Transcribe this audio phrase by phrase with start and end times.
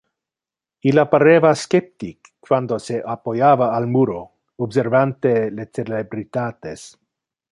[0.91, 4.17] Illa pareva sceptic quando se appoiava al muro,
[4.69, 6.91] observante le celebritates.